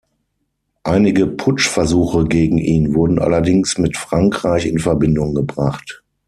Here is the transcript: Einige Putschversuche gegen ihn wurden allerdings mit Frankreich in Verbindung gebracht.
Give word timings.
Einige 0.81 1.27
Putschversuche 1.27 2.23
gegen 2.25 2.57
ihn 2.57 2.95
wurden 2.95 3.19
allerdings 3.19 3.77
mit 3.77 3.97
Frankreich 3.97 4.65
in 4.65 4.79
Verbindung 4.79 5.35
gebracht. 5.35 6.03